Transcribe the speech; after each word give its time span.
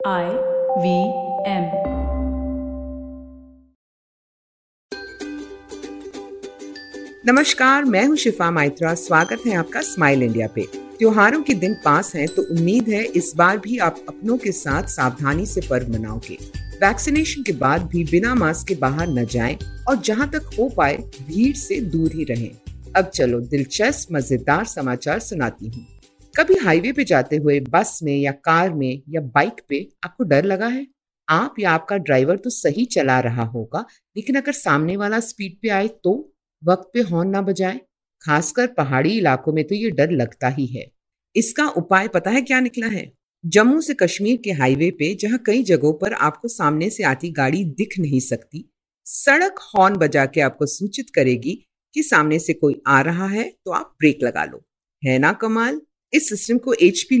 I 0.00 0.26
V 0.78 0.90
M 1.50 1.64
नमस्कार, 7.26 7.84
मैं 7.84 8.04
हूँ 8.06 8.16
शिफा 8.16 8.50
माइत्रा। 8.50 8.94
स्वागत 8.94 9.42
है 9.46 9.54
आपका 9.54 9.80
स्माइल 9.80 10.22
इंडिया 10.22 10.48
पे। 10.54 10.66
त्योहारों 10.98 11.42
के 11.42 11.54
दिन 11.54 11.74
पास 11.74 12.14
हैं 12.16 12.28
तो 12.28 12.42
उम्मीद 12.42 12.88
है 12.88 13.04
इस 13.04 13.32
बार 13.36 13.58
भी 13.58 13.78
आप 13.78 14.04
अपनों 14.08 14.38
के 14.38 14.52
साथ 14.52 14.88
सावधानी 14.88 15.46
से 15.46 15.60
पर्व 15.60 15.92
मनाओगे। 15.92 16.38
वैक्सीनेशन 16.76 17.42
के 17.42 17.52
बाद 17.56 17.88
भी 17.88 18.04
बिना 18.04 18.34
मास्क 18.34 18.68
के 18.68 18.74
बाहर 18.76 19.08
न 19.08 19.26
जाएँ 19.26 19.58
और 19.88 19.96
जहाँ 19.96 20.30
तक 20.30 20.50
हो 20.58 20.68
पाए, 20.68 20.96
भीड़ 21.28 21.56
से 21.56 21.80
दूर 21.80 22.12
ही 22.12 22.24
रहें। 22.24 22.50
अब 22.96 23.04
चलो 23.04 23.40
दिलचस्प, 23.40 24.12
मज़ेदार 24.12 24.64
समाचार 24.66 25.18
सुनाती 25.20 25.68
हूँ। 25.68 25.86
कभी 26.38 26.54
हाईवे 26.54 26.90
पे 26.92 27.04
जाते 27.04 27.36
हुए, 27.36 27.58
बस 27.60 27.98
में 28.02 28.16
या 28.16 28.32
कार 28.34 28.72
में 28.74 29.02
या 29.08 29.20
बाइक 29.20 29.60
पे 29.68 29.86
आपको 30.04 30.24
डर 30.24 30.44
लगा 30.44 30.66
है? 30.66 30.86
आप 31.28 31.54
या 31.60 31.70
आपका 31.70 31.96
ड्राइवर 31.98 32.36
तो 32.36 32.50
सही 32.50 32.84
चला 32.86 33.18
रहा 33.20 33.44
होगा, 33.44 33.84
लेकिन 34.16 34.36
अगर 34.36 34.52
सामने 34.52 34.96
वाला 34.96 35.20
स्पीड 35.20 35.56
पे 35.62 35.68
आए 35.68 35.88
तो 36.04 36.12
वक्त 36.62 36.90
पे 36.94 37.00
हॉर्न 37.00 37.30
ना 37.30 37.42
बजाए। 37.42 37.80
खासकर 38.22 38.66
पहाड़ी 38.68 39.16
इलाकों 39.18 39.52
में 39.52 39.64
तो 39.64 39.74
ये 39.74 39.90
डर 39.90 40.10
लगता 40.10 40.48
ही 40.48 40.66
है। 40.66 40.86
इसका 41.34 41.66
उपाय 41.68 42.08
पता 42.08 42.30
है 42.30 42.42
क्या 42.42 42.60
निकला 42.60 42.86
है? 42.86 43.10
जम्मू 43.44 43.80
से 43.80 43.94
कश्मीर 43.94 44.36
के 44.44 44.52
हाईवे 44.52 44.90
पे, 44.90 45.14
जहाँ 45.14 45.38
कई 45.46 45.62
जगहों 45.64 45.92
पर 45.94 46.12
आपको 46.12 46.48
सामने 46.48 46.90
से 46.90 47.02
आती 47.04 47.30
गाड़ी 47.32 47.64
दिख 47.74 47.98
नहीं 47.98 48.20
सकती, 48.20 48.64
सड़क 49.06 49.60
हॉर्न 49.74 49.96
बजा 49.96 50.26
के 50.26 50.40
आपको 50.40 50.66
सूचित 50.68 51.10
करेगी 51.10 51.58
कि 51.94 52.02
सामने 52.04 52.38
से 52.38 52.52
कोई 52.54 52.80
आ 52.86 53.00
रहा 53.02 53.26
है 53.26 53.50
तो 53.64 53.72
आप 53.72 53.94
ब्रेक 54.00 54.22
लगा 54.22 54.44
लो। 54.44 54.64
है 55.02 55.18
ना 55.18 55.32
कमाल? 55.34 55.80
इस 56.12 56.28
सिस्टम 56.28 56.58
को 56.58 56.72
एच 56.74 57.02
पी 57.02 57.18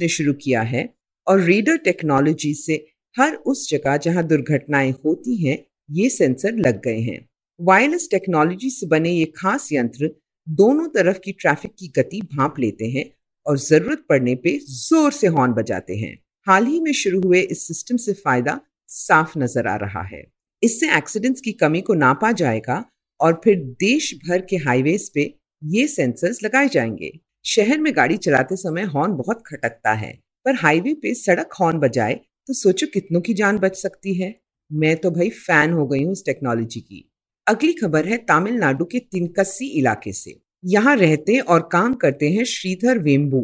ने 0.00 0.08
शुरू 0.08 0.32
किया 0.32 0.62
है 0.62 0.88
और 1.26 1.40
रीडर 1.40 1.76
टेक्नोलॉजी 1.76 2.52
से 2.54 2.74
हर 3.16 3.34
उस 3.46 3.68
जगह 3.70 3.96
जहाँ 3.96 4.26
दुर्घटनाएँ 4.26 4.90
होती 5.04 5.36
हैं, 5.36 5.58
ये 5.90 6.08
सेंसर 6.08 6.56
लग 6.56 6.80
गए 6.82 6.98
हैं। 7.00 7.18
वायरलेस 7.60 8.08
टेक्नोलॉजी 8.10 8.70
से 8.70 8.86
बने 8.86 9.10
ये 9.10 9.24
खास 9.36 9.68
यंत्र 9.72 10.10
दोनों 10.46 10.88
तरफ़ 10.88 11.18
की 11.18 11.32
ट्रैफ़िक 11.32 11.72
की 11.78 11.88
गति 11.96 12.20
भांप 12.34 12.58
लेते 12.58 12.86
हैं 12.86 13.04
और 13.46 13.58
ज़रूरत 13.58 14.04
पड़ने 14.08 14.34
पे 14.34 14.58
ज़ोर 14.60 15.12
से 15.12 15.26
हॉर्न 15.26 15.52
बजाते 15.52 15.96
हैं। 15.96 16.16
हाल 16.46 16.66
ही 16.66 16.80
में 16.80 16.92
शुरू 16.92 17.20
हुए 17.20 17.40
इस 17.40 17.66
सिस्टम 17.68 17.96
से 17.96 18.12
फ़ायदा 18.14 18.60
साफ़ 18.90 19.38
नज़र 19.38 19.66
आ 19.66 19.76
रहा 19.76 20.02
है। 20.06 20.22
इससे 20.62 20.96
एक्सीडेंट्स 20.96 21.40
की 21.40 21.52
कमी 21.54 21.80
को 21.80 21.94
नापा 21.94 22.32
जाएगा 22.32 22.84
और 23.20 23.40
फिर 23.44 23.56
देश 23.80 24.12
भर 24.28 24.40
के 24.40 24.56
हाईवेज 24.58 25.08
पे 25.14 25.32
ये 25.62 25.86
सेंसर्स 25.88 26.42
लगाए 26.44 26.68
जाएँगे। 26.68 27.12
शहर 27.44 27.78
में 27.78 27.92
गाड़ी 27.96 28.16
चलाते 28.16 28.56
समय 28.56 28.82
हॉर्न 28.86 29.12
बहुत 29.14 29.42
खटकता 29.46 29.92
है, 29.92 30.12
पर 30.46 30.54
हाईवे 30.54 30.92
पे 30.94 31.12
सड़क 31.14 31.54
हॉर्न 31.60 31.78
बजाए 31.78 32.14
तो 32.48 32.54
सोचो 32.54 32.86
कितनों 32.86 33.20
की 33.20 33.34
जान 33.34 33.58
बच 33.58 33.76
सकती 33.76 34.14
है। 34.14 34.34
मैं 34.70 34.96
तो 34.96 35.10
भाई 35.10 35.28
फ़ैन 35.30 35.72
हो 35.72 35.86
गई 35.86 36.02
हूँ 36.02 36.12
इस 36.12 36.24
टेक्नोलॉजी 36.26 36.80
की। 36.80 37.04
अगली 37.46 37.72
खबर 37.72 38.08
है 38.08 38.16
तमिलनाडु 38.24 38.84
के 38.84 38.98
तिनकसी 39.02 39.66
इलाके 39.78 40.12
से। 40.12 40.38
यहाँ 40.64 40.96
रहते 40.96 41.38
और 41.38 41.68
काम 41.72 41.94
करते 41.94 42.30
हैं 42.30 42.44
श्रीधर 42.46 42.98
वेम्बू, 42.98 43.40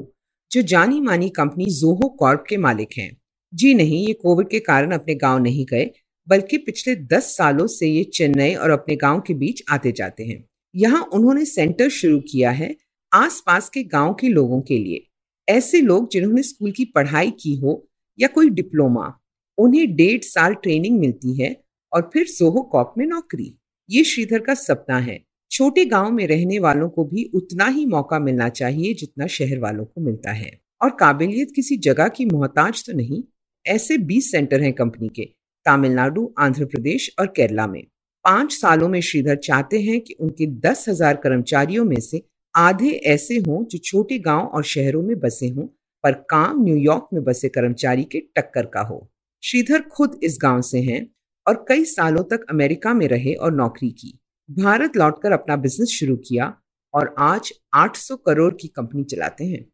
जो 0.50 0.62
जानी 0.64 1.00
मानी 1.00 1.28
कंपनी 1.30 1.66
जोहो 1.72 2.08
कॉर्प 2.10 2.44
के 2.48 2.56
मालिक 2.58 2.98
हैं। 2.98 3.16
जी 3.52 3.74
नहीं, 3.74 4.06
ये 4.06 4.12
कोविड 4.14 4.48
के 4.48 4.60
कारण 4.60 4.92
अपने 4.92 5.14
गाँव 5.16 5.38
नहीं 5.38 5.66
गए, 5.66 5.90
बल्कि 6.28 6.58
पिछले 6.58 6.94
दस 7.08 7.36
सालों 7.36 7.66
से 7.68 7.88
ये 7.88 8.04
चेन्नई 8.14 8.54
और 8.54 8.70
अपने 8.70 8.96
गाँव 8.96 9.20
के 9.20 9.34
बीच 9.34 9.62
आते 9.70 9.92
जाते 9.92 10.24
हैं। 10.24 10.44
यहाँ 10.74 11.02
उन्होंने 11.12 11.44
सेंटर 11.46 11.88
शुरू 11.90 12.18
किया 12.22 12.50
है 12.52 12.74
आसपास 13.14 13.68
के 13.68 13.82
गाँव 13.82 14.14
के 14.14 14.28
लोगों 14.28 14.60
के 14.60 14.78
लिए। 14.78 15.06
ऐसे 15.48 15.80
लोग 15.80 16.10
जिन्होंने 16.10 16.42
स्कूल 16.42 16.72
की 16.72 16.84
पढ़ाई 16.84 17.30
की 17.30 17.54
हो 17.56 17.88
या 18.18 18.28
कोई 18.28 18.50
डिप्लोमा, 18.50 19.20
उन्हें 19.58 19.94
डेढ़ 19.96 20.22
साल 20.22 20.54
ट्रेनिंग 20.54 20.98
मिलती 21.00 21.42
है 21.42 21.64
और 21.92 22.10
फिर 22.12 22.26
सोहो 22.26 22.62
कॉप 22.62 22.94
में 22.98 23.06
नौकरी। 23.06 23.58
ये 23.90 24.04
श्रीधर 24.04 24.38
का 24.38 24.54
सपना 24.54 24.98
है। 24.98 25.24
छोटे 25.50 25.84
गाँव 25.84 26.10
में 26.12 26.26
रहने 26.26 26.58
वालों 26.58 26.88
को 26.88 27.04
भी 27.04 27.30
उतना 27.34 27.66
ही 27.66 27.86
मौका 27.86 28.18
मिलना 28.18 28.48
चाहिए 28.48 28.94
जितना 28.94 29.26
शहर 29.26 29.58
वालों 29.58 29.84
को 29.84 30.00
मिलता 30.00 30.32
है। 30.32 30.60
और 30.82 30.90
काबिलियत 30.90 31.52
किसी 31.56 31.76
जगह 31.76 32.08
की 32.08 32.24
मोहताज 32.24 32.84
तो 32.86 32.92
नहीं। 32.92 33.22
ऐसे 33.66 33.98
20 33.98 34.30
सेंटर 34.30 34.62
हैं 34.62 34.72
कंपनी 34.72 35.08
के, 35.08 35.24
तमिलनाडु, 35.66 36.32
आंध्र 36.38 36.64
प्रदेश 36.64 37.14
और 37.18 37.26
केरला 37.26 37.66
में। 37.66 37.82
पाँच 38.24 38.52
सालों 38.52 38.88
में 38.88 39.00
श्रीधर 39.00 39.36
चाहते 39.36 39.80
हैं 39.80 40.00
कि 40.00 40.14
उनके 40.14 40.46
दस 40.46 40.84
हज़ार 40.88 41.16
कर्मचारियों 41.16 41.84
में 41.84 42.00
से 42.00 42.22
आधे 42.54 42.90
ऐसे 43.06 43.36
हों 43.36 43.64
जो 43.64 43.78
छोटे 43.78 44.18
गाँव 44.18 44.46
और 44.46 44.64
शहरों 44.64 45.02
में 45.02 45.18
बसे 45.20 45.48
हों, 45.48 45.66
पर 46.04 46.12
काम 46.30 46.62
न्यूयॉर्क 46.64 47.08
में 47.12 47.22
बसे 47.24 47.48
कर्मचारी 47.48 48.04
के 48.04 48.20
टक्कर 48.36 48.66
का 48.66 48.80
हो। 48.80 49.08
श्रीधर 49.42 49.82
खुद 49.92 50.18
इस 50.22 50.38
गाँव 50.42 50.60
से 50.62 50.80
हैं 50.80 51.06
और 51.46 51.64
कई 51.68 51.84
सालों 51.84 52.22
तक 52.24 52.44
अमेरिका 52.50 52.92
में 52.94 53.06
रहे 53.08 53.32
और 53.34 53.54
नौकरी 53.54 53.90
की। 53.90 54.18
भारत 54.48 54.96
लौटकर 54.96 55.32
अपना 55.32 55.56
बिज़नेस 55.56 55.88
शुरू 55.88 56.16
किया 56.18 56.52
और 56.94 57.14
आज 57.18 57.52
800 57.74 58.16
करोड़ 58.16 58.52
की 58.54 58.68
कंपनी 58.68 59.04
चलाते 59.04 59.44
हैं। 59.44 59.64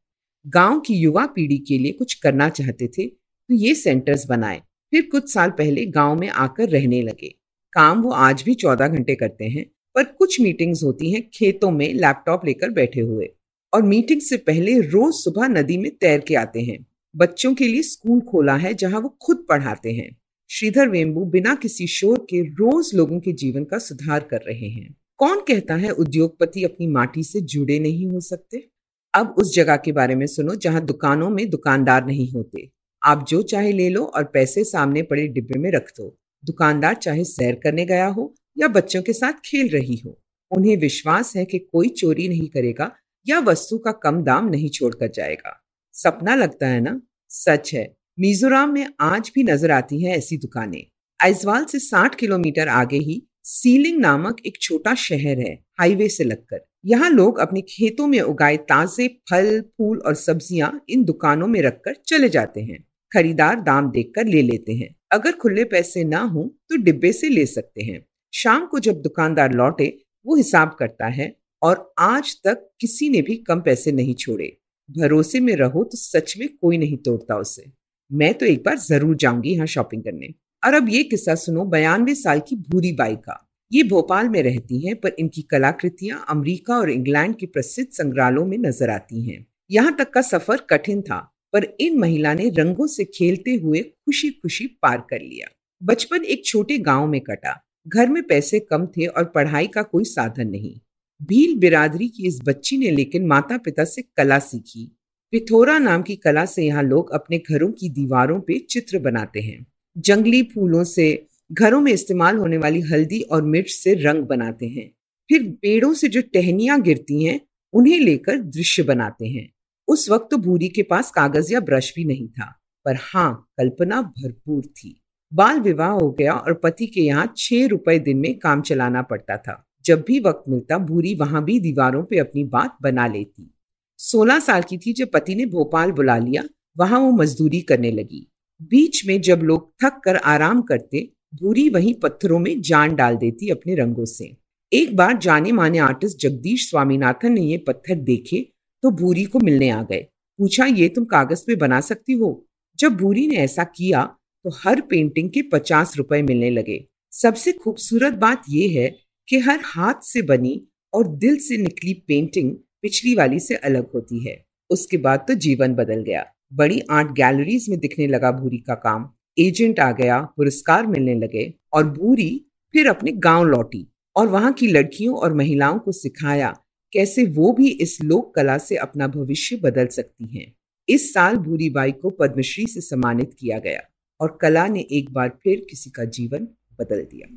गाँव 0.46 0.80
की 0.80 0.94
युवा 0.94 1.26
पीढ़ी 1.26 1.58
के 1.58 1.78
लिए 1.78 1.92
कुछ 1.92 2.14
करना 2.14 2.48
चाहते 2.48 2.88
थे 2.88 3.06
तो 3.06 3.54
ये 3.54 3.74
सेंटर्स 3.74 4.26
बनाए। 4.26 4.60
फिर 4.92 5.08
कुछ 5.12 5.32
साल 5.32 5.50
पहले 5.50 5.84
गाँव 5.88 6.14
में 6.14 6.28
आकर 6.28 6.68
रहने 6.68 7.02
लगे। 7.02 7.28
काम 7.72 8.02
वो 8.02 8.10
आज 8.10 8.42
भी 8.42 8.54
चौदह 8.54 8.88
घंटे 8.88 9.14
करते 9.14 9.44
हैं 9.44 9.64
पर 9.94 10.04
कुछ 10.04 10.40
मीटिंग्स 10.40 10.82
होती 10.82 11.12
हैं 11.12 11.30
खेतों 11.34 11.70
में 11.70 11.94
लैपटॉप 11.94 12.44
लेकर 12.44 12.70
बैठे 12.70 13.00
हुए 13.00 13.28
और 13.72 13.82
मीटिंग 13.82 14.20
से 14.20 14.36
पहले 14.36 14.80
रोज 14.80 15.14
सुबह 15.14 15.48
नदी 15.48 15.76
में 15.76 15.90
तैर 15.96 16.20
के 16.20 16.34
आते 16.34 16.60
हैं। 16.60 16.86
बच्चों 17.16 17.54
के 17.54 17.68
लिए 17.68 17.82
स्कूल 17.82 18.20
खोला 18.20 18.56
है 18.56 18.74
जहाँ 18.74 19.00
वो 19.00 19.16
खुद 19.22 19.46
पढ़ाते 19.48 19.92
हैं। 19.92 20.16
श्रीधर 20.48 20.88
वेम्बू 20.88 21.24
बिना 21.24 21.54
किसी 21.54 21.86
शोर 21.86 22.18
के 22.30 22.42
रोज 22.42 22.90
लोगों 22.94 23.20
के 23.20 23.32
जीवन 23.32 23.64
का 23.64 23.78
सुधार 23.78 24.20
कर 24.20 24.40
रहे 24.48 24.68
हैं। 24.68 24.94
कौन 25.18 25.40
कहता 25.40 25.74
है 25.74 25.90
उद्योगपति 25.90 26.64
अपनी 26.64 26.86
माटी 26.86 27.22
से 27.22 27.40
जुड़े 27.40 27.78
नहीं 27.78 28.06
हो 28.06 28.20
सकते? 28.20 28.68
अब 29.14 29.34
उस 29.38 29.54
जगह 29.54 29.76
के 29.76 29.92
बारे 29.92 30.14
में 30.14 30.26
सुनो 30.26 30.54
जहाँ 30.54 30.84
दुकानों 30.84 31.30
में 31.30 31.50
दुकानदार 31.50 32.06
नहीं 32.06 32.32
होते। 32.32 32.70
आप 33.02 33.26
जो 33.28 33.42
चाहे 33.42 33.72
ले 33.72 33.88
लो 33.88 34.04
और 34.04 34.24
पैसे 34.24 34.64
सामने 34.64 35.02
पड़े 35.02 35.28
डिब्बे 35.28 35.58
में 35.58 35.70
रख 35.72 35.92
दो। 35.96 36.16
दुकानदार 36.44 36.94
चाहे 36.94 37.24
सैर 37.24 37.54
करने 37.54 37.84
गया 37.84 38.06
हो 38.06 38.34
या 38.60 38.68
बच्चों 38.68 39.02
के 39.02 39.12
साथ 39.12 39.32
खेल 39.44 39.68
रही 39.68 40.02
हो। 40.06 40.18
उन्हें 40.50 40.76
विश्वास 40.76 41.36
है 41.36 41.44
कि 41.44 41.58
कोई 41.58 41.88
चोरी 41.88 42.28
नहीं 42.28 42.48
करेगा 42.48 42.90
या 43.26 43.38
वस्तु 43.38 43.78
का 43.78 43.92
कम 43.92 44.22
दाम 44.22 44.48
नहीं 44.48 44.68
छोड़कर 44.68 45.08
जाएगा। 45.08 45.56
सपना 45.94 46.34
लगता 46.34 46.66
है 46.66 46.80
ना? 46.80 47.00
सच 47.28 47.74
है। 47.74 47.96
मिजोरम 48.20 48.72
में 48.72 48.86
आज 49.00 49.32
भी 49.34 49.42
नज़र 49.42 49.70
आती 49.70 50.02
है 50.04 50.16
ऐसी 50.16 50.36
दुकानें। 50.36 50.84
आइजवाल 51.20 51.64
से 51.64 51.78
60 51.78 52.14
किलोमीटर 52.14 52.68
आगे 52.68 52.98
ही 52.98 53.22
सीलिंग 53.44 54.00
नामक 54.00 54.36
एक 54.46 54.60
छोटा 54.60 54.94
शहर 54.94 55.38
है, 55.38 55.52
हाईवे 55.80 56.08
से 56.08 56.24
लगकर। 56.24 56.64
यहाँ 56.84 57.10
लोग 57.10 57.38
अपने 57.38 57.60
खेतों 57.60 58.06
में 58.06 58.20
उगाए 58.20 58.56
ताजे 58.56 59.08
फल, 59.30 59.60
फूल 59.60 59.98
और 59.98 60.14
सब्ज़ियाँ 60.14 60.84
इन 60.88 61.04
दुकानों 61.04 61.46
में 61.46 61.62
रखकर 61.62 61.94
चले 62.06 62.28
जाते 62.28 62.60
हैं। 62.60 62.84
खरीदार 63.12 63.60
दाम 63.60 63.90
देखकर 63.90 64.26
ले 64.26 64.42
लेते 64.42 64.72
हैं। 64.72 64.94
अगर 65.12 65.32
खुले 65.32 65.64
पैसे 65.64 66.04
ना 66.04 66.20
हो 66.20 66.42
तो 66.68 66.76
डिब्बे 66.76 67.12
से 67.12 67.28
ले 67.28 67.46
सकते 67.46 67.82
हैं। 67.82 68.06
शाम 68.32 68.66
को 68.66 68.78
जब 68.78 69.00
दुकानदार 69.02 69.52
लौटे, 69.52 69.86
वो 70.26 70.36
हिसाब 70.36 70.76
करता 70.78 71.06
है 71.06 71.34
और 71.62 71.92
आज 71.98 72.36
तक 72.44 72.68
किसी 72.80 73.08
ने 73.08 73.22
भी 73.22 73.36
कम 73.38 73.60
पैसे 73.60 73.92
नहीं 73.92 74.14
छोड़े। 74.14 74.56
भरोसे 74.88 75.40
में 75.40 75.54
रहो 75.56 75.84
तो 75.84 75.96
सच 75.96 76.34
में 76.38 76.48
कोई 76.50 76.78
नहीं 76.78 76.96
तोड़ता 76.96 77.36
उसे। 77.36 77.70
मैं 78.10 78.32
तो 78.34 78.46
एक 78.46 78.62
बार 78.64 78.78
ज़रूर 78.78 79.16
जाऊँगी 79.16 79.50
यहाँ 79.50 79.66
शॉपिंग 79.66 80.02
करने। 80.02 80.32
और 80.62 80.74
अब 80.74 80.88
ये 80.88 81.02
किस्सा 81.02 81.34
सुनो 81.34 81.64
बयानवे 81.64 82.14
साल 82.14 82.40
की 82.40 82.56
भूरी 82.70 82.92
बाई 82.92 83.14
का। 83.16 83.46
ये 83.72 83.82
भोपाल 83.82 84.28
में 84.28 84.42
रहती 84.42 84.86
हैं, 84.86 84.96
पर 84.96 85.14
इनकी 85.18 85.42
कलाकृतियाँ 85.42 86.24
अमेरिका 86.28 86.74
और 86.74 86.90
इंग्लैंड 86.90 87.36
के 87.36 87.46
प्रसिद्ध 87.46 87.88
संग्रहालयों 87.92 88.44
में 88.46 88.56
नज़र 88.58 88.90
आती 88.90 89.22
हैं। 89.22 89.46
यहाँ 89.70 89.94
तक 89.96 90.10
का 90.10 90.22
सफ़र 90.22 90.66
कठिन 90.70 91.02
था, 91.02 91.18
पर 91.52 91.64
इन 91.80 91.98
महिला 91.98 92.34
ने 92.34 92.48
रंगों 92.48 92.86
से 92.86 93.04
खेलते 93.04 93.54
हुए 93.54 93.80
खुशी 93.80 94.30
खुशी 94.32 94.66
पार 94.82 95.06
कर 95.10 95.20
लिया। 95.20 95.48
बचपन 95.82 96.24
एक 96.24 96.44
छोटे 96.44 96.78
गाँव 96.78 97.06
में 97.06 97.20
कटा। 97.20 97.52
घर 97.88 98.08
में 98.08 98.22
पैसे 98.22 98.60
कम 98.60 98.86
थे 98.86 99.06
और 99.06 99.24
पढ़ाई 99.24 99.66
का 99.66 99.82
कोई 99.82 100.04
साधन 100.04 100.48
नहीं। 100.48 100.80
भील 101.22 101.58
बिरादरी 101.58 102.08
की 102.08 102.26
इस 102.26 102.40
बच्ची 102.44 102.78
ने 102.78 102.90
लेकिन 102.90 103.26
माता 103.26 103.58
पिता 103.58 103.84
से 103.84 104.02
कला 104.02 104.38
सीखी। 104.38 104.96
पिथोरा 105.32 105.78
नाम 105.78 106.02
की 106.02 106.16
कला 106.16 106.44
से 106.44 106.64
यहाँ 106.64 106.82
लोग 106.82 107.10
अपने 107.10 107.38
घरों 107.38 107.72
की 107.72 107.88
दीवारों 107.88 108.40
पे 108.40 108.58
चित्र 108.58 108.98
बनाते 108.98 109.40
हैं। 109.40 109.66
जंगली 109.98 110.42
फूलों 110.42 110.84
से, 110.84 111.26
घरों 111.52 111.80
में 111.80 111.92
इस्तेमाल 111.92 112.36
होने 112.36 112.58
वाली 112.58 112.80
हल्दी 112.80 113.20
और 113.20 113.42
मिर्च 113.42 113.70
से 113.70 113.94
रंग 113.94 114.22
बनाते 114.22 114.66
हैं। 114.66 114.90
फिर 115.28 115.50
पेड़ों 115.62 115.94
से 115.94 116.08
जो 116.08 116.20
टहनियाँ 116.20 116.80
गिरती 116.80 117.24
हैं, 117.24 117.40
उन्हें 117.72 118.00
लेकर 118.00 118.38
दृश्य 118.38 118.82
बनाते 118.82 119.26
हैं। 119.26 119.52
उस 119.88 120.10
वक्त 120.10 120.28
तो 120.30 120.36
भूरी 120.36 120.68
के 120.68 120.82
पास 120.82 121.10
कागज़ 121.10 121.52
या 121.52 121.60
ब्रश 121.60 121.92
भी 121.96 122.04
नहीं 122.04 122.28
था, 122.28 122.60
पर 122.84 122.96
हाँ 123.00 123.48
कल्पना 123.58 124.02
भरपूर 124.02 124.64
थी। 124.66 124.99
बाल 125.32 125.60
विवाह 125.60 125.90
हो 125.90 126.10
गया 126.10 126.32
और 126.32 126.54
पति 126.54 126.86
के 126.86 127.00
यहाँ 127.00 127.32
छह 127.36 127.66
रुपए 127.66 127.98
दिन 127.98 128.16
में 128.16 128.38
काम 128.38 128.62
चलाना 128.62 129.02
पड़ता 129.02 129.36
था। 129.36 129.64
जब 129.84 130.04
भी 130.06 130.20
वक्त 130.20 130.48
मिलता 130.48 130.78
भूरी 130.78 131.14
वहाँ 131.14 131.44
भी 131.44 131.60
दीवारों 131.60 132.02
पे 132.04 132.18
अपनी 132.18 132.44
बात 132.44 132.76
बना 132.82 133.06
लेती। 133.06 133.54
सोलह 133.98 134.38
साल 134.38 134.62
की 134.62 134.78
थी 134.78 134.92
जब 134.92 135.10
पति 135.10 135.34
ने 135.34 135.46
भोपाल 135.46 135.92
बुला 135.92 136.16
लिया, 136.18 136.42
वहाँ 136.78 137.00
वो 137.00 137.10
मजदूरी 137.12 137.60
करने 137.60 137.90
लगी। 137.90 138.26
बीच 138.62 139.06
में 139.06 139.20
जब 139.20 139.40
लोग 139.42 139.72
थक 139.84 140.00
कर 140.04 140.16
आराम 140.16 140.62
करते 140.62 141.08
भूरी 141.34 141.68
वहीं 141.68 141.94
पत्थरों 141.94 142.38
में 142.38 142.60
जान 142.60 142.94
डाल 142.94 143.16
देती 143.16 143.48
अपने 143.48 143.74
रंगों 143.74 144.04
से। 144.04 144.36
एक 144.72 144.96
बार 144.96 145.18
जाने 145.18 145.52
माने 145.52 145.78
आर्टिस्ट 145.78 146.18
जगदीश 146.18 146.68
स्वामीनाथन 146.70 147.32
ने 147.32 147.40
ये 147.40 147.56
पत्थर 147.58 147.94
देखे 147.94 148.40
तो 148.82 148.90
भूरी 148.90 149.24
को 149.24 149.38
मिलने 149.38 149.68
आ 149.70 149.82
गए। 149.82 150.06
पूछा, 150.38 150.64
ये 150.64 150.88
तुम 150.88 151.04
कागज़ 151.04 151.42
पे 151.46 151.56
बना 151.56 151.80
सकती 151.80 152.12
हो? 152.12 152.46
जब 152.78 152.96
भूरी 152.96 153.26
ने 153.26 153.36
ऐसा 153.36 153.64
किया 153.64 154.02
तो 154.44 154.50
हर 154.64 154.80
पेंटिंग 154.80 155.30
के 155.30 155.42
पचास 155.42 155.96
रुपए 155.96 156.22
मिलने 156.22 156.50
लगे। 156.50 156.84
सबसे 157.12 157.52
खूबसूरत 157.52 158.12
बात 158.12 158.42
यह 158.50 158.80
है 158.80 158.88
कि 159.28 159.38
हर 159.38 159.60
हाथ 159.64 159.94
से 160.02 160.22
बनी 160.22 160.68
और 160.94 161.08
दिल 161.08 161.36
से 161.36 161.56
निकली 161.56 161.94
पेंटिंग 162.08 162.52
पिछली 162.82 163.14
वाली 163.14 163.38
से 163.40 163.54
अलग 163.54 163.90
होती 163.94 164.28
है। 164.28 164.44
उसके 164.70 164.96
बाद 164.96 165.24
तो 165.28 165.34
जीवन 165.34 165.74
बदल 165.74 166.02
गया। 166.02 166.24
बड़ी 166.52 166.80
आर्ट 166.90 167.10
गैलरीज 167.12 167.68
में 167.68 167.78
दिखने 167.78 168.06
लगा 168.06 168.30
भूरी 168.32 168.58
का 168.58 168.74
काम। 168.74 169.10
एजेंट 169.38 169.80
आ 169.80 169.92
गया, 169.92 170.20
पुरस्कार 170.20 170.86
मिलने 170.86 171.14
लगे 171.14 171.54
और 171.72 171.88
भूरी 171.88 172.46
फिर 172.72 172.88
अपने 172.88 173.12
गाँव 173.12 173.44
लौटी 173.44 173.86
और 174.16 174.28
वहाँ 174.28 174.52
की 174.52 174.66
लड़कियों 174.66 175.16
और 175.16 175.34
महिलाओं 175.34 175.78
को 175.78 175.92
सिखाया 175.92 176.56
कैसे 176.92 177.24
वो 177.24 177.52
भी 177.52 177.68
इस 177.68 178.02
लोक 178.02 178.34
कला 178.34 178.58
से 178.58 178.76
अपना 178.76 179.06
भविष्य 179.06 179.56
बदल 179.56 179.86
सकती 179.86 180.38
हैं। 180.38 180.52
इस 180.88 181.12
साल 181.14 181.36
भूरी 181.36 181.70
बाई 181.70 181.92
को 181.92 182.10
पद्मश्री 182.10 182.66
से 182.66 182.80
सम्मानित 182.80 183.34
किया 183.38 183.58
गया। 183.58 183.80
और 184.20 184.36
कला 184.40 184.66
ने 184.68 184.80
एक 184.92 185.12
बार 185.12 185.28
फिर 185.44 185.64
किसी 185.70 185.90
का 185.90 186.04
जीवन 186.06 186.48
बदल 186.80 187.02
दिया। 187.04 187.36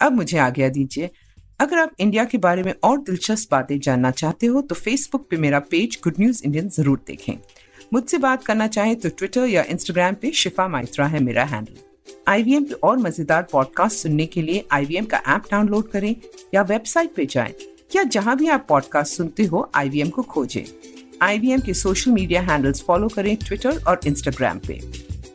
अब 0.00 0.12
मुझे 0.12 0.38
आज्ञा 0.38 0.68
दीजिए, 0.70 1.10
अगर 1.60 1.78
आप 1.78 1.92
इंडिया 2.00 2.24
के 2.24 2.38
बारे 2.38 2.62
में 2.62 2.72
और 2.84 2.98
दिलचस्प 3.00 3.50
बातें 3.50 3.78
जानना 3.80 4.10
चाहते 4.12 4.46
हो 4.46 4.60
तो 4.62 4.74
फेसबुक 4.74 5.28
पे 5.30 5.36
मेरा 5.38 5.58
पेज 5.70 5.98
गुड 6.04 6.14
न्यूज़ 6.20 6.42
इंडियन 6.44 6.68
ज़रूर 6.70 7.00
देखें। 7.06 7.34
मुझसे 7.92 8.18
बात 8.18 8.44
करना 8.44 8.66
चाहें 8.68 8.94
तो 8.96 9.08
ट्विटर 9.08 9.46
या 9.46 9.62
इंस्टाग्राम 9.70 10.14
पे 10.14 10.30
शिफा 10.32 10.66
माइत्रा 10.68 11.06
है 11.06 11.22
मेरा 11.22 11.44
हैंडल 11.44 11.76
आईवीएम 12.28 12.64
के 12.64 12.74
और 12.82 12.98
मज़ेदार 12.98 13.46
पॉडकास्ट 13.52 13.98
सुनने 13.98 14.26
के 14.26 14.42
लिए 14.42 14.64
आईवीएम 14.72 15.04
का 15.04 15.22
ऐप 15.28 15.42
डाउनलोड 15.50 15.88
करें 15.90 16.14
या 16.54 16.62
वेबसाइट 16.62 17.14
पे 17.14 17.26
जाएँ, 17.26 17.54
या 17.96 18.02
जहाँ 18.04 18.36
भी 18.36 18.48
आप 18.48 18.66
पॉडकास्ट 18.68 19.16
सुनते 19.16 19.44
हो 19.44 19.70
आईवीएम 19.74 20.10
को 20.10 20.22
खोजें। 20.24 20.64
आईवीएम 21.22 21.60
के 21.60 21.74
सोशल 21.74 22.10
मीडिया 22.10 22.40
हैंडल्स 22.42 22.82
फॉलो 22.82 23.08
करें 23.08 23.36
ट्विटर 23.38 23.82
और 23.82 24.00
इंस्टाग्राम 24.06 24.58
पे। 24.68 24.80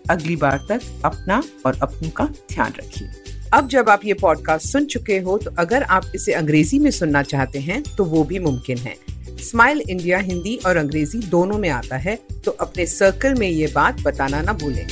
अगली 0.09 0.35
बार 0.35 0.65
तक 0.69 0.81
अपना 1.05 1.41
और 1.65 1.79
अपनों 1.83 2.09
का 2.09 2.25
ध्यान 2.25 2.73
रखिए। 2.79 3.09
अब 3.53 3.67
जब 3.67 3.89
आप 3.89 4.01
ये 4.05 4.13
पॉडकास्ट 4.13 4.67
सुन 4.67 4.85
चुके 4.85 5.17
हो 5.19 5.37
तो 5.37 5.51
अगर 5.59 5.83
आप 5.83 6.11
इसे 6.15 6.33
अंग्रेज़ी 6.33 6.79
में 6.79 6.91
सुनना 6.91 7.23
चाहते 7.23 7.59
हैं 7.59 7.81
तो 7.97 8.05
वो 8.05 8.23
भी 8.23 8.39
मुमकिन 8.39 8.77
है। 8.77 8.95
स्माइल 9.41 9.81
इंडिया 9.81 10.17
हिंदी 10.19 10.55
और 10.65 10.77
अंग्रेज़ी 10.77 11.19
दोनों 11.19 11.57
में 11.57 11.69
आता 11.69 11.97
है 11.97 12.15
तो 12.45 12.51
अपने 12.51 12.85
सर्कल 12.85 13.33
में 13.33 13.47
ये 13.49 13.67
बात 13.67 14.01
बताना 14.01 14.41
ना 14.41 14.53
भूलें। 14.53 14.87